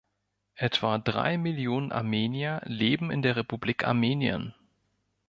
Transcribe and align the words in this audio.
Etwa 0.55 0.97
drei 0.97 1.37
Millionen 1.37 1.91
Armenier 1.91 2.63
leben 2.65 3.11
in 3.11 3.21
der 3.21 3.35
Republik 3.35 3.83
Armenien. 3.85 4.55